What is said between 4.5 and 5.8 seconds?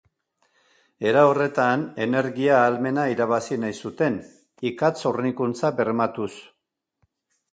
ikatz hornikuntza